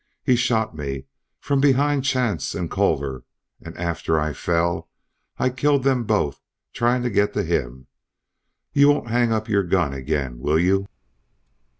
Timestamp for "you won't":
8.73-9.09